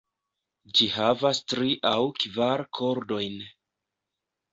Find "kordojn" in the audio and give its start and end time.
2.79-3.37